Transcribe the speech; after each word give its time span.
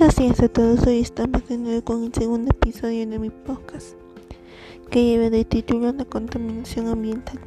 Buenos 0.00 0.16
días 0.16 0.40
a 0.40 0.48
todos, 0.48 0.86
hoy 0.86 1.00
estamos 1.00 1.46
de 1.46 1.58
nuevo 1.58 1.84
con 1.84 2.04
el 2.04 2.14
segundo 2.14 2.50
episodio 2.52 3.06
de 3.06 3.18
mi 3.18 3.28
podcast 3.28 3.96
que 4.90 5.04
lleva 5.04 5.28
de 5.28 5.44
título 5.44 5.92
La 5.92 6.06
contaminación 6.06 6.88
ambiental. 6.88 7.38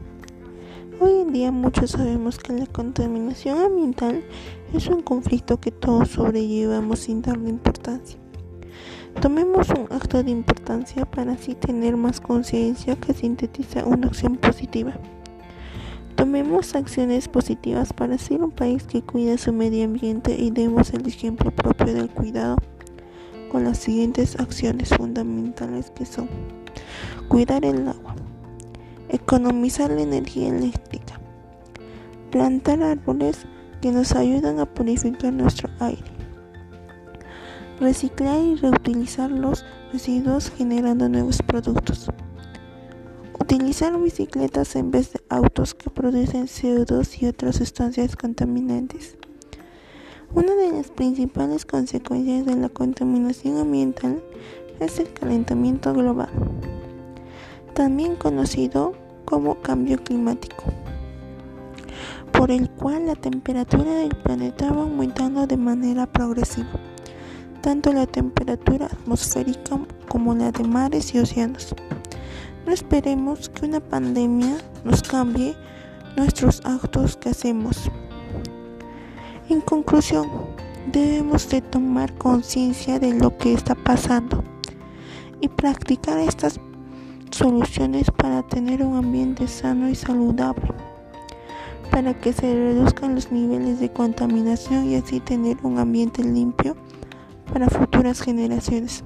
Hoy 0.99 1.21
en 1.21 1.33
día 1.33 1.51
muchos 1.51 1.89
sabemos 1.89 2.37
que 2.37 2.53
la 2.53 2.67
contaminación 2.67 3.57
ambiental 3.57 4.23
es 4.71 4.85
un 4.85 5.01
conflicto 5.01 5.59
que 5.59 5.71
todos 5.71 6.09
sobrellevamos 6.09 6.99
sin 6.99 7.23
darle 7.23 7.49
importancia. 7.49 8.19
Tomemos 9.19 9.69
un 9.69 9.87
acto 9.89 10.21
de 10.21 10.29
importancia 10.29 11.09
para 11.09 11.31
así 11.31 11.55
tener 11.55 11.97
más 11.97 12.21
conciencia 12.21 12.95
que 12.97 13.15
sintetiza 13.15 13.83
una 13.83 14.05
acción 14.05 14.35
positiva. 14.37 14.93
Tomemos 16.15 16.75
acciones 16.75 17.27
positivas 17.27 17.91
para 17.91 18.17
ser 18.17 18.43
un 18.43 18.51
país 18.51 18.83
que 18.83 19.01
cuida 19.01 19.37
su 19.37 19.51
medio 19.51 19.85
ambiente 19.85 20.35
y 20.39 20.51
demos 20.51 20.93
el 20.93 21.07
ejemplo 21.07 21.49
propio 21.51 21.93
del 21.93 22.09
cuidado 22.09 22.57
con 23.51 23.63
las 23.63 23.79
siguientes 23.79 24.39
acciones 24.39 24.89
fundamentales 24.89 25.91
que 25.91 26.05
son 26.05 26.29
cuidar 27.27 27.65
el 27.65 27.87
agua, 27.87 28.15
economizar 29.09 29.89
la 29.89 30.01
energía 30.01 30.49
eléctrica, 30.49 31.19
plantar 32.31 32.83
árboles 32.83 33.45
que 33.81 33.91
nos 33.91 34.13
ayudan 34.13 34.59
a 34.59 34.65
purificar 34.65 35.33
nuestro 35.33 35.69
aire, 35.79 36.03
reciclar 37.79 38.39
y 38.39 38.55
reutilizar 38.55 39.31
los 39.31 39.65
residuos 39.91 40.51
generando 40.51 41.09
nuevos 41.09 41.41
productos. 41.41 42.07
Utilizar 43.43 43.99
bicicletas 43.99 44.73
en 44.77 44.89
vez 44.89 45.11
de 45.11 45.19
autos 45.27 45.73
que 45.73 45.89
producen 45.89 46.45
CO2 46.45 47.21
y 47.21 47.25
otras 47.25 47.57
sustancias 47.57 48.15
contaminantes. 48.15 49.17
Una 50.33 50.55
de 50.55 50.71
las 50.71 50.91
principales 50.91 51.65
consecuencias 51.65 52.45
de 52.45 52.55
la 52.55 52.69
contaminación 52.69 53.57
ambiental 53.57 54.23
es 54.79 54.97
el 54.99 55.11
calentamiento 55.11 55.93
global, 55.93 56.29
también 57.73 58.15
conocido 58.15 58.93
como 59.25 59.61
cambio 59.61 60.01
climático, 60.01 60.63
por 62.31 62.49
el 62.49 62.69
cual 62.69 63.07
la 63.07 63.15
temperatura 63.15 63.93
del 63.93 64.15
planeta 64.15 64.71
va 64.71 64.83
aumentando 64.83 65.45
de 65.47 65.57
manera 65.57 66.05
progresiva, 66.05 66.79
tanto 67.59 67.91
la 67.91 68.07
temperatura 68.07 68.85
atmosférica 68.85 69.81
como 70.07 70.33
la 70.33 70.53
de 70.53 70.63
mares 70.63 71.13
y 71.13 71.19
océanos. 71.19 71.75
No 72.65 72.71
esperemos 72.71 73.49
que 73.49 73.65
una 73.65 73.81
pandemia 73.81 74.57
nos 74.85 75.03
cambie 75.03 75.53
nuestros 76.15 76.61
actos 76.65 77.17
que 77.17 77.29
hacemos. 77.29 77.91
En 79.49 79.59
conclusión, 79.59 80.29
debemos 80.91 81.49
de 81.49 81.61
tomar 81.61 82.13
conciencia 82.13 82.99
de 82.99 83.13
lo 83.13 83.37
que 83.37 83.53
está 83.53 83.75
pasando 83.75 84.43
y 85.41 85.49
practicar 85.49 86.17
estas 86.19 86.59
soluciones 87.31 88.09
para 88.11 88.43
tener 88.43 88.81
un 88.81 88.95
ambiente 88.95 89.47
sano 89.49 89.89
y 89.89 89.95
saludable, 89.95 90.69
para 91.91 92.13
que 92.13 92.31
se 92.31 92.53
reduzcan 92.53 93.15
los 93.15 93.29
niveles 93.29 93.81
de 93.81 93.91
contaminación 93.91 94.89
y 94.89 94.95
así 94.95 95.19
tener 95.19 95.57
un 95.63 95.79
ambiente 95.79 96.23
limpio 96.23 96.77
para 97.51 97.69
futuras 97.69 98.21
generaciones. 98.21 99.03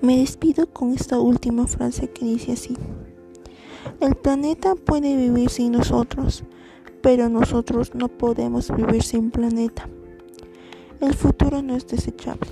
Me 0.00 0.18
despido 0.18 0.66
con 0.66 0.92
esta 0.92 1.18
última 1.18 1.66
frase 1.66 2.08
que 2.08 2.24
dice 2.24 2.52
así. 2.52 2.76
El 4.00 4.14
planeta 4.14 4.76
puede 4.76 5.16
vivir 5.16 5.50
sin 5.50 5.72
nosotros, 5.72 6.44
pero 7.02 7.28
nosotros 7.28 7.94
no 7.94 8.08
podemos 8.08 8.70
vivir 8.74 9.02
sin 9.02 9.30
planeta. 9.30 9.88
El 11.00 11.14
futuro 11.14 11.62
no 11.62 11.74
es 11.74 11.86
desechable. 11.86 12.50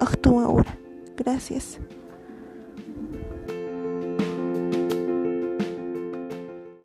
Actúa 0.00 0.44
ahora. 0.44 0.78
Gracias. 1.16 1.78